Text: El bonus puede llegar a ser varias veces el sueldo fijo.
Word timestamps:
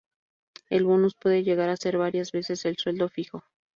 El 0.71 0.85
bonus 0.85 1.13
puede 1.13 1.43
llegar 1.43 1.69
a 1.69 1.77
ser 1.77 1.99
varias 1.99 2.31
veces 2.31 2.65
el 2.65 2.77
sueldo 2.77 3.07
fijo. 3.07 3.43